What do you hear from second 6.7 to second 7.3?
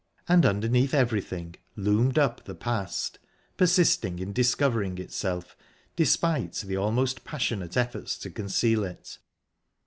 almost